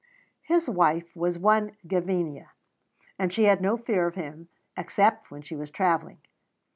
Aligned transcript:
His 0.41 0.67
wife 0.67 1.15
was 1.15 1.37
one 1.37 1.77
Gavinia, 1.85 2.47
and 3.19 3.31
she 3.31 3.43
had 3.43 3.61
no 3.61 3.77
fear 3.77 4.07
of 4.07 4.15
him 4.15 4.49
except 4.75 5.29
when 5.29 5.43
she 5.43 5.55
was 5.55 5.69
travelling. 5.69 6.17